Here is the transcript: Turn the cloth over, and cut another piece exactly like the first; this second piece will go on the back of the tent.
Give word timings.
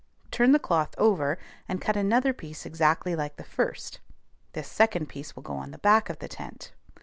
Turn 0.31 0.51
the 0.51 0.57
cloth 0.57 0.95
over, 0.97 1.37
and 1.69 1.79
cut 1.79 1.95
another 1.95 2.33
piece 2.33 2.65
exactly 2.65 3.15
like 3.15 3.35
the 3.35 3.43
first; 3.43 3.99
this 4.53 4.67
second 4.67 5.09
piece 5.09 5.35
will 5.35 5.43
go 5.43 5.53
on 5.53 5.69
the 5.69 5.77
back 5.77 6.09
of 6.09 6.17
the 6.17 6.27
tent. 6.27 6.73